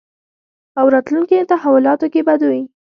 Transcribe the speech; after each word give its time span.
او 0.79 0.85
راتلونکې 0.93 1.47
تحولاتو 1.51 2.07
کې 2.13 2.21
به 2.27 2.33
دوی 2.41 2.61